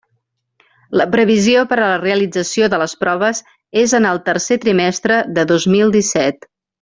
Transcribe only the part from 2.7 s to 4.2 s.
de les proves és en